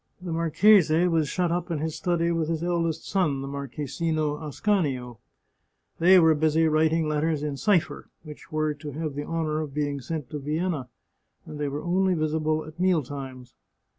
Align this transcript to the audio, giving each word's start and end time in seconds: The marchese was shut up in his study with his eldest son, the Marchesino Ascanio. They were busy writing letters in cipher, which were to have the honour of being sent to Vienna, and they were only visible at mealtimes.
The 0.19 0.31
marchese 0.31 1.07
was 1.09 1.29
shut 1.29 1.51
up 1.51 1.69
in 1.69 1.77
his 1.77 1.93
study 1.95 2.31
with 2.31 2.49
his 2.49 2.63
eldest 2.63 3.07
son, 3.07 3.43
the 3.43 3.47
Marchesino 3.47 4.41
Ascanio. 4.41 5.19
They 5.99 6.17
were 6.19 6.33
busy 6.33 6.67
writing 6.67 7.07
letters 7.07 7.43
in 7.43 7.55
cipher, 7.55 8.09
which 8.23 8.51
were 8.51 8.73
to 8.73 8.93
have 8.93 9.13
the 9.13 9.25
honour 9.25 9.59
of 9.61 9.75
being 9.75 10.01
sent 10.01 10.31
to 10.31 10.39
Vienna, 10.39 10.89
and 11.45 11.59
they 11.59 11.67
were 11.67 11.83
only 11.83 12.15
visible 12.15 12.65
at 12.65 12.79
mealtimes. 12.79 13.53